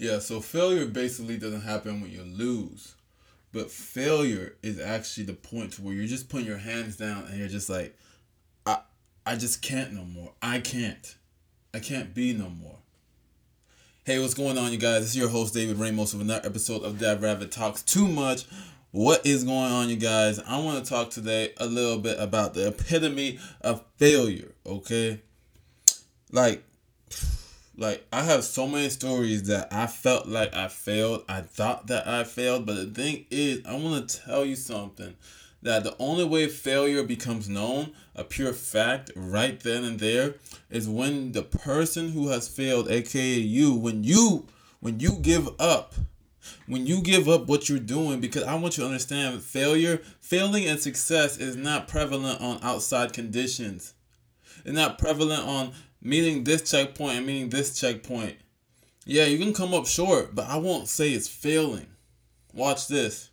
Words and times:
Yeah, 0.00 0.18
so 0.18 0.40
failure 0.40 0.86
basically 0.86 1.36
doesn't 1.36 1.60
happen 1.60 2.00
when 2.00 2.10
you 2.10 2.22
lose. 2.22 2.94
But 3.52 3.70
failure 3.70 4.54
is 4.62 4.80
actually 4.80 5.26
the 5.26 5.34
point 5.34 5.74
to 5.74 5.82
where 5.82 5.92
you're 5.92 6.06
just 6.06 6.30
putting 6.30 6.46
your 6.46 6.56
hands 6.56 6.96
down 6.96 7.24
and 7.24 7.38
you're 7.38 7.48
just 7.48 7.68
like, 7.68 7.94
I 8.64 8.78
I 9.26 9.36
just 9.36 9.60
can't 9.60 9.92
no 9.92 10.04
more. 10.04 10.32
I 10.40 10.60
can't. 10.60 11.16
I 11.74 11.80
can't 11.80 12.14
be 12.14 12.32
no 12.32 12.48
more. 12.48 12.78
Hey, 14.04 14.18
what's 14.18 14.32
going 14.32 14.56
on, 14.56 14.72
you 14.72 14.78
guys? 14.78 15.02
This 15.02 15.10
is 15.10 15.18
your 15.18 15.28
host, 15.28 15.52
David 15.52 15.76
Ramos, 15.76 16.14
with 16.14 16.22
another 16.22 16.48
episode 16.48 16.82
of 16.82 16.98
Dad 16.98 17.20
Rabbit 17.20 17.52
Talks 17.52 17.82
Too 17.82 18.08
Much. 18.08 18.46
What 18.92 19.26
is 19.26 19.44
going 19.44 19.70
on, 19.70 19.90
you 19.90 19.96
guys? 19.96 20.38
I 20.38 20.60
want 20.60 20.82
to 20.82 20.88
talk 20.88 21.10
today 21.10 21.52
a 21.58 21.66
little 21.66 21.98
bit 21.98 22.18
about 22.18 22.54
the 22.54 22.68
epitome 22.68 23.38
of 23.60 23.84
failure, 23.98 24.54
okay? 24.64 25.20
Like, 26.32 26.64
like 27.80 28.06
I 28.12 28.22
have 28.24 28.44
so 28.44 28.68
many 28.68 28.90
stories 28.90 29.44
that 29.44 29.72
I 29.72 29.86
felt 29.86 30.28
like 30.28 30.54
I 30.54 30.68
failed. 30.68 31.24
I 31.28 31.40
thought 31.40 31.86
that 31.86 32.06
I 32.06 32.24
failed, 32.24 32.66
but 32.66 32.74
the 32.74 32.86
thing 33.02 33.24
is, 33.30 33.62
I 33.66 33.74
want 33.74 34.06
to 34.06 34.20
tell 34.20 34.44
you 34.44 34.54
something 34.54 35.14
that 35.62 35.82
the 35.82 35.96
only 35.98 36.24
way 36.24 36.46
failure 36.46 37.02
becomes 37.02 37.48
known, 37.48 37.92
a 38.14 38.22
pure 38.22 38.52
fact 38.52 39.10
right 39.16 39.58
then 39.58 39.84
and 39.84 39.98
there, 39.98 40.34
is 40.68 40.90
when 40.90 41.32
the 41.32 41.42
person 41.42 42.12
who 42.12 42.28
has 42.28 42.48
failed, 42.48 42.90
aka 42.90 43.34
you, 43.34 43.74
when 43.74 44.04
you 44.04 44.46
when 44.80 45.00
you 45.00 45.12
give 45.12 45.48
up, 45.58 45.94
when 46.66 46.86
you 46.86 47.00
give 47.00 47.30
up 47.30 47.46
what 47.46 47.70
you're 47.70 47.78
doing, 47.78 48.20
because 48.20 48.44
I 48.44 48.56
want 48.56 48.76
you 48.76 48.82
to 48.82 48.88
understand 48.90 49.42
failure, 49.42 50.02
failing 50.20 50.66
and 50.66 50.78
success 50.78 51.38
is 51.38 51.56
not 51.56 51.88
prevalent 51.88 52.42
on 52.42 52.58
outside 52.62 53.14
conditions. 53.14 53.94
It's 54.66 54.74
not 54.74 54.98
prevalent 54.98 55.46
on 55.46 55.72
meeting 56.02 56.44
this 56.44 56.70
checkpoint 56.70 57.18
and 57.18 57.26
meeting 57.26 57.48
this 57.48 57.78
checkpoint. 57.78 58.36
Yeah, 59.04 59.24
you 59.24 59.38
can 59.38 59.52
come 59.52 59.74
up 59.74 59.86
short, 59.86 60.34
but 60.34 60.46
I 60.46 60.56
won't 60.56 60.88
say 60.88 61.10
it's 61.10 61.28
failing. 61.28 61.86
Watch 62.52 62.88
this. 62.88 63.30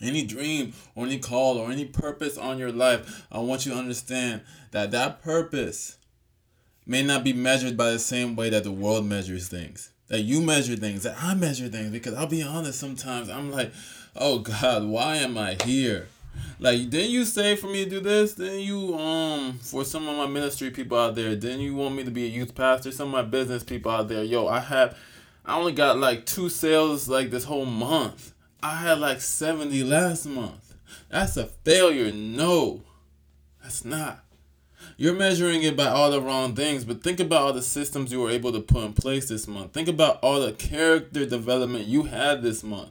Any 0.00 0.26
dream 0.26 0.74
or 0.94 1.06
any 1.06 1.18
call 1.18 1.56
or 1.56 1.70
any 1.70 1.86
purpose 1.86 2.36
on 2.36 2.58
your 2.58 2.72
life, 2.72 3.26
I 3.32 3.38
want 3.38 3.64
you 3.64 3.72
to 3.72 3.78
understand 3.78 4.42
that 4.72 4.90
that 4.90 5.22
purpose 5.22 5.96
may 6.84 7.02
not 7.02 7.24
be 7.24 7.32
measured 7.32 7.76
by 7.76 7.90
the 7.90 7.98
same 7.98 8.36
way 8.36 8.50
that 8.50 8.64
the 8.64 8.72
world 8.72 9.06
measures 9.06 9.48
things. 9.48 9.90
That 10.08 10.20
you 10.20 10.40
measure 10.40 10.76
things, 10.76 11.02
that 11.02 11.16
I 11.20 11.34
measure 11.34 11.68
things, 11.68 11.90
because 11.90 12.14
I'll 12.14 12.26
be 12.26 12.42
honest, 12.42 12.78
sometimes 12.78 13.28
I'm 13.28 13.50
like, 13.50 13.72
oh 14.14 14.38
God, 14.38 14.84
why 14.84 15.16
am 15.16 15.36
I 15.36 15.56
here? 15.64 16.08
Like, 16.58 16.88
didn't 16.90 17.10
you 17.10 17.24
say 17.24 17.56
for 17.56 17.66
me 17.66 17.84
to 17.84 17.90
do 17.90 18.00
this? 18.00 18.34
Then 18.34 18.60
you 18.60 18.94
um 18.96 19.58
for 19.62 19.84
some 19.84 20.08
of 20.08 20.16
my 20.16 20.26
ministry 20.26 20.70
people 20.70 20.98
out 20.98 21.14
there, 21.14 21.36
didn't 21.36 21.60
you 21.60 21.74
want 21.74 21.94
me 21.94 22.04
to 22.04 22.10
be 22.10 22.24
a 22.24 22.28
youth 22.28 22.54
pastor? 22.54 22.92
Some 22.92 23.08
of 23.08 23.12
my 23.12 23.22
business 23.22 23.62
people 23.62 23.90
out 23.90 24.08
there, 24.08 24.24
yo, 24.24 24.46
I 24.46 24.60
have 24.60 24.96
I 25.44 25.56
only 25.56 25.72
got 25.72 25.98
like 25.98 26.26
two 26.26 26.48
sales 26.48 27.08
like 27.08 27.30
this 27.30 27.44
whole 27.44 27.66
month. 27.66 28.32
I 28.62 28.76
had 28.76 28.98
like 28.98 29.20
70 29.20 29.84
last 29.84 30.26
month. 30.26 30.74
That's 31.08 31.36
a 31.36 31.46
failure. 31.46 32.10
No. 32.12 32.82
That's 33.62 33.84
not. 33.84 34.24
You're 34.96 35.14
measuring 35.14 35.62
it 35.62 35.76
by 35.76 35.88
all 35.88 36.10
the 36.10 36.22
wrong 36.22 36.54
things, 36.54 36.84
but 36.84 37.02
think 37.02 37.20
about 37.20 37.42
all 37.42 37.52
the 37.52 37.62
systems 37.62 38.10
you 38.10 38.20
were 38.20 38.30
able 38.30 38.50
to 38.52 38.60
put 38.60 38.84
in 38.84 38.92
place 38.92 39.28
this 39.28 39.46
month. 39.46 39.72
Think 39.72 39.88
about 39.88 40.18
all 40.22 40.40
the 40.40 40.52
character 40.52 41.26
development 41.26 41.86
you 41.86 42.04
had 42.04 42.42
this 42.42 42.62
month. 42.62 42.90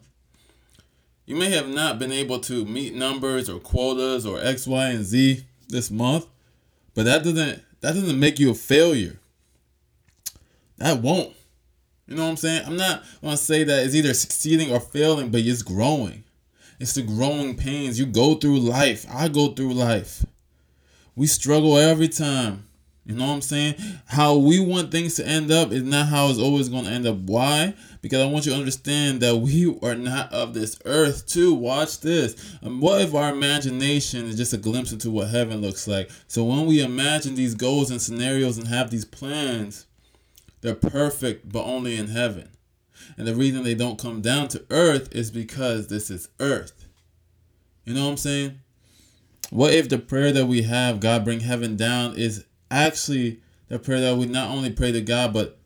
You 1.26 1.36
may 1.36 1.50
have 1.52 1.68
not 1.68 1.98
been 1.98 2.12
able 2.12 2.40
to 2.42 2.66
meet 2.66 2.94
numbers 2.94 3.50
or 3.50 3.60
quotas 3.60 4.26
or 4.26 4.40
X, 4.40 4.68
Y, 4.68 4.90
and 4.90 5.04
Z 5.04 5.44
this 5.68 5.90
month, 5.90 6.28
but 6.94 7.06
that 7.06 7.24
doesn't 7.24 7.64
that 7.82 7.94
doesn't 7.94 8.20
make 8.20 8.40
you 8.40 8.52
a 8.52 8.56
failure. 8.56 9.20
That 10.78 11.02
won't. 11.02 11.34
You 12.08 12.16
know 12.16 12.24
what 12.24 12.30
I'm 12.30 12.38
saying? 12.38 12.64
I'm 12.66 12.78
not 12.78 13.04
gonna 13.24 13.38
say 13.38 13.64
that 13.64 13.86
it's 13.86 13.96
either 13.96 14.14
succeeding 14.14 14.72
or 14.72 14.80
failing, 14.80 15.32
but 15.32 15.42
it's 15.42 15.64
growing. 15.64 16.24
It's 16.80 16.94
the 16.94 17.02
growing 17.02 17.56
pains. 17.56 17.98
You 17.98 18.06
go 18.06 18.36
through 18.36 18.60
life. 18.60 19.06
I 19.12 19.28
go 19.28 19.54
through 19.54 19.74
life. 19.74 20.26
We 21.16 21.28
struggle 21.28 21.78
every 21.78 22.10
time. 22.10 22.68
You 23.06 23.14
know 23.14 23.28
what 23.28 23.34
I'm 23.34 23.42
saying? 23.42 23.76
How 24.08 24.36
we 24.36 24.60
want 24.60 24.90
things 24.92 25.14
to 25.16 25.28
end 25.28 25.52
up 25.52 25.72
is 25.72 25.84
not 25.84 26.08
how 26.08 26.28
it's 26.30 26.40
always 26.40 26.70
going 26.70 26.86
to 26.86 26.90
end 26.90 27.06
up. 27.06 27.18
Why? 27.18 27.76
Because 28.02 28.20
I 28.20 28.26
want 28.26 28.48
you 28.48 28.52
to 28.52 28.58
understand 28.58 29.22
that 29.22 29.36
we 29.36 29.78
are 29.84 29.94
not 29.94 30.34
of 30.34 30.56
this 30.56 30.80
earth, 30.86 31.28
too. 31.28 31.54
Watch 31.54 32.00
this. 32.00 32.58
Um, 32.64 32.82
what 32.82 33.02
if 33.02 33.14
our 33.14 33.30
imagination 33.30 34.26
is 34.26 34.38
just 34.38 34.54
a 34.54 34.58
glimpse 34.58 34.92
into 34.92 35.12
what 35.12 35.30
heaven 35.30 35.62
looks 35.62 35.88
like? 35.88 36.10
So 36.28 36.44
when 36.44 36.66
we 36.66 36.84
imagine 36.84 37.36
these 37.36 37.54
goals 37.54 37.92
and 37.92 38.02
scenarios 38.02 38.58
and 38.58 38.68
have 38.68 38.90
these 38.90 39.06
plans, 39.06 39.86
they're 40.62 40.74
perfect, 40.74 41.52
but 41.52 41.64
only 41.64 41.96
in 41.98 42.08
heaven. 42.08 42.50
And 43.18 43.28
the 43.28 43.36
reason 43.36 43.64
they 43.64 43.76
don't 43.76 44.00
come 44.00 44.22
down 44.22 44.48
to 44.48 44.66
earth 44.72 45.14
is 45.16 45.30
because 45.30 45.88
this 45.88 46.10
is 46.10 46.30
earth. 46.40 46.88
You 47.84 47.94
know 47.94 48.06
what 48.06 48.12
I'm 48.12 48.18
saying? 48.18 48.60
What 49.52 49.76
if 49.76 49.90
the 49.90 50.00
prayer 50.00 50.32
that 50.32 50.48
we 50.48 50.64
have, 50.64 51.00
God 51.00 51.24
bring 51.24 51.42
heaven 51.42 51.76
down, 51.76 52.16
is 52.16 52.46
actually 52.76 53.40
the 53.68 53.80
prayer 53.80 54.02
that 54.02 54.18
we 54.18 54.26
not 54.28 54.50
only 54.50 54.72
pray 54.72 54.92
to 54.92 55.02
God 55.02 55.34
but 55.34 55.58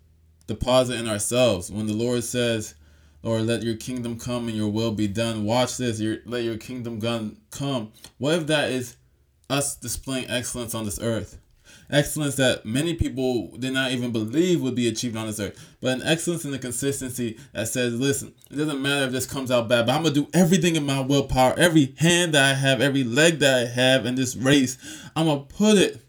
deposit 0.47 0.99
in 0.99 1.07
ourselves. 1.07 1.71
When 1.71 1.87
the 1.87 1.93
Lord 1.93 2.23
says, 2.23 2.75
Lord, 3.23 3.43
let 3.43 3.63
your 3.63 3.75
kingdom 3.75 4.19
come 4.19 4.47
and 4.47 4.55
your 4.55 4.69
will 4.69 4.91
be 4.91 5.07
done. 5.07 5.43
Watch 5.43 5.77
this. 5.77 5.99
Your, 5.99 6.17
let 6.25 6.43
your 6.43 6.57
kingdom 6.57 7.01
come. 7.51 7.91
What 8.17 8.35
if 8.35 8.47
that 8.47 8.71
is 8.71 8.95
us 9.49 9.75
displaying 9.75 10.29
excellence 10.29 10.73
on 10.73 10.85
this 10.85 10.99
earth? 11.01 11.37
Excellence 11.91 12.35
that 12.35 12.65
many 12.65 12.93
people 12.93 13.47
did 13.57 13.73
not 13.73 13.91
even 13.91 14.11
believe 14.11 14.61
would 14.61 14.75
be 14.75 14.87
achieved 14.87 15.17
on 15.17 15.27
this 15.27 15.39
earth. 15.39 15.75
But 15.81 15.97
an 15.97 16.07
excellence 16.07 16.45
in 16.45 16.51
the 16.51 16.59
consistency 16.59 17.37
that 17.53 17.67
says, 17.67 17.93
listen, 17.99 18.33
it 18.49 18.55
doesn't 18.55 18.81
matter 18.81 19.05
if 19.05 19.11
this 19.11 19.25
comes 19.25 19.51
out 19.51 19.67
bad, 19.67 19.87
but 19.87 19.95
I'm 19.95 20.03
going 20.03 20.13
to 20.13 20.21
do 20.21 20.29
everything 20.33 20.75
in 20.75 20.85
my 20.85 20.99
willpower. 20.99 21.55
Every 21.57 21.95
hand 21.97 22.35
that 22.35 22.43
I 22.43 22.53
have, 22.53 22.79
every 22.79 23.03
leg 23.03 23.39
that 23.39 23.55
I 23.55 23.65
have 23.71 24.05
in 24.05 24.15
this 24.15 24.35
race, 24.35 24.77
I'm 25.15 25.25
going 25.25 25.45
to 25.45 25.53
put 25.53 25.77
it 25.77 25.99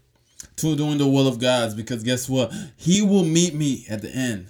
to 0.61 0.75
doing 0.75 0.97
the 0.97 1.07
will 1.07 1.27
of 1.27 1.39
God 1.39 1.75
because 1.75 2.03
guess 2.03 2.29
what? 2.29 2.53
He 2.77 3.01
will 3.01 3.25
meet 3.25 3.53
me 3.53 3.85
at 3.89 4.01
the 4.01 4.09
end. 4.09 4.47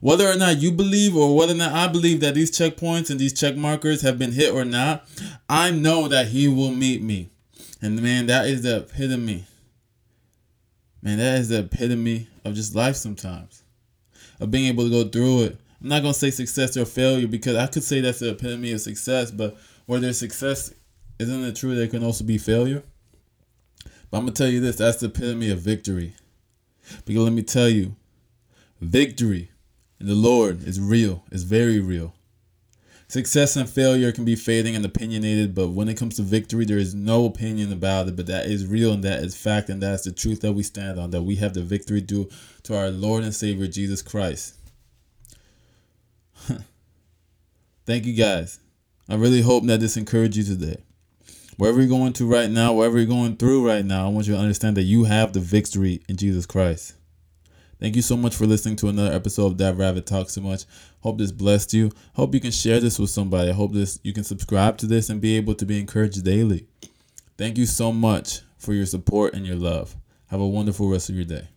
Whether 0.00 0.28
or 0.28 0.36
not 0.36 0.58
you 0.58 0.72
believe 0.72 1.16
or 1.16 1.34
whether 1.34 1.52
or 1.52 1.56
not 1.56 1.72
I 1.72 1.88
believe 1.88 2.20
that 2.20 2.34
these 2.34 2.50
checkpoints 2.50 3.10
and 3.10 3.18
these 3.18 3.32
check 3.32 3.56
markers 3.56 4.02
have 4.02 4.18
been 4.18 4.32
hit 4.32 4.52
or 4.52 4.64
not, 4.64 5.08
I 5.48 5.70
know 5.70 6.08
that 6.08 6.28
He 6.28 6.48
will 6.48 6.70
meet 6.70 7.02
me. 7.02 7.30
And 7.80 8.00
man, 8.02 8.26
that 8.26 8.46
is 8.46 8.62
the 8.62 8.78
epitome. 8.78 9.46
Man, 11.02 11.18
that 11.18 11.38
is 11.38 11.48
the 11.48 11.60
epitome 11.60 12.28
of 12.44 12.54
just 12.54 12.74
life 12.74 12.96
sometimes. 12.96 13.62
Of 14.38 14.50
being 14.50 14.66
able 14.66 14.84
to 14.84 14.90
go 14.90 15.08
through 15.08 15.44
it. 15.44 15.60
I'm 15.80 15.88
not 15.88 16.02
going 16.02 16.14
to 16.14 16.18
say 16.18 16.30
success 16.30 16.76
or 16.76 16.84
failure 16.84 17.28
because 17.28 17.56
I 17.56 17.66
could 17.66 17.82
say 17.82 18.00
that's 18.00 18.18
the 18.18 18.30
epitome 18.30 18.72
of 18.72 18.80
success, 18.80 19.30
but 19.30 19.56
where 19.86 20.00
there's 20.00 20.18
success, 20.18 20.72
isn't 21.18 21.44
it 21.44 21.56
true 21.56 21.74
there 21.74 21.86
can 21.86 22.04
also 22.04 22.24
be 22.24 22.38
failure? 22.38 22.82
But 24.10 24.18
I'm 24.18 24.26
to 24.26 24.32
tell 24.32 24.48
you 24.48 24.60
this 24.60 24.76
that's 24.76 24.98
the 24.98 25.06
epitome 25.06 25.50
of 25.50 25.60
victory. 25.60 26.14
Because 27.04 27.24
let 27.24 27.32
me 27.32 27.42
tell 27.42 27.68
you, 27.68 27.96
victory 28.80 29.50
in 29.98 30.06
the 30.06 30.14
Lord 30.14 30.66
is 30.66 30.80
real, 30.80 31.24
it's 31.30 31.42
very 31.42 31.80
real. 31.80 32.14
Success 33.08 33.54
and 33.54 33.68
failure 33.68 34.10
can 34.10 34.24
be 34.24 34.34
fading 34.34 34.74
and 34.74 34.84
opinionated, 34.84 35.54
but 35.54 35.68
when 35.68 35.88
it 35.88 35.96
comes 35.96 36.16
to 36.16 36.22
victory, 36.22 36.64
there 36.64 36.76
is 36.76 36.92
no 36.92 37.24
opinion 37.24 37.72
about 37.72 38.08
it. 38.08 38.16
But 38.16 38.26
that 38.26 38.46
is 38.46 38.66
real 38.66 38.92
and 38.92 39.04
that 39.04 39.22
is 39.22 39.36
fact, 39.36 39.68
and 39.68 39.80
that's 39.80 40.02
the 40.02 40.10
truth 40.10 40.40
that 40.40 40.54
we 40.54 40.64
stand 40.64 40.98
on. 40.98 41.10
That 41.10 41.22
we 41.22 41.36
have 41.36 41.54
the 41.54 41.62
victory 41.62 42.00
due 42.00 42.28
to 42.64 42.76
our 42.76 42.90
Lord 42.90 43.22
and 43.22 43.32
Savior 43.32 43.68
Jesus 43.68 44.02
Christ. 44.02 44.56
Thank 47.86 48.06
you 48.06 48.14
guys. 48.14 48.58
I 49.08 49.14
really 49.14 49.42
hope 49.42 49.64
that 49.66 49.78
this 49.78 49.96
encouraged 49.96 50.36
you 50.36 50.42
today 50.42 50.82
wherever 51.56 51.80
you're 51.80 51.88
going 51.88 52.12
to 52.14 52.26
right 52.26 52.50
now, 52.50 52.72
wherever 52.72 52.98
you're 52.98 53.06
going 53.06 53.36
through 53.36 53.66
right 53.66 53.84
now, 53.84 54.06
I 54.06 54.08
want 54.08 54.26
you 54.26 54.34
to 54.34 54.40
understand 54.40 54.76
that 54.76 54.82
you 54.82 55.04
have 55.04 55.32
the 55.32 55.40
victory 55.40 56.02
in 56.08 56.16
Jesus 56.16 56.46
Christ. 56.46 56.94
Thank 57.78 57.94
you 57.94 58.02
so 58.02 58.16
much 58.16 58.34
for 58.34 58.46
listening 58.46 58.76
to 58.76 58.88
another 58.88 59.12
episode 59.14 59.46
of 59.46 59.58
That 59.58 59.76
Rabbit 59.76 60.06
Talks 60.06 60.32
so 60.32 60.40
much. 60.40 60.64
Hope 61.00 61.18
this 61.18 61.32
blessed 61.32 61.74
you. 61.74 61.92
Hope 62.14 62.32
you 62.32 62.40
can 62.40 62.50
share 62.50 62.80
this 62.80 62.98
with 62.98 63.10
somebody. 63.10 63.52
Hope 63.52 63.74
this 63.74 64.00
you 64.02 64.14
can 64.14 64.24
subscribe 64.24 64.78
to 64.78 64.86
this 64.86 65.10
and 65.10 65.20
be 65.20 65.36
able 65.36 65.54
to 65.54 65.66
be 65.66 65.78
encouraged 65.78 66.24
daily. 66.24 66.66
Thank 67.36 67.58
you 67.58 67.66
so 67.66 67.92
much 67.92 68.40
for 68.56 68.72
your 68.72 68.86
support 68.86 69.34
and 69.34 69.46
your 69.46 69.56
love. 69.56 69.94
Have 70.28 70.40
a 70.40 70.46
wonderful 70.46 70.88
rest 70.88 71.10
of 71.10 71.16
your 71.16 71.26
day. 71.26 71.48